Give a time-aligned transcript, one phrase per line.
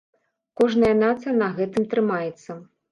[0.61, 2.51] Кожная нацыя на гэтым трымаецца.